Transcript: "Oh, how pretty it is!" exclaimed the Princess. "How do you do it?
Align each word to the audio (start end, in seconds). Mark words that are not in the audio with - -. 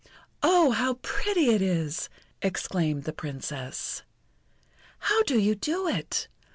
"Oh, 0.41 0.71
how 0.71 0.95
pretty 1.03 1.51
it 1.53 1.61
is!" 1.61 2.09
exclaimed 2.41 3.03
the 3.03 3.13
Princess. 3.13 4.01
"How 4.97 5.21
do 5.21 5.37
you 5.37 5.53
do 5.53 5.87
it? 5.87 6.27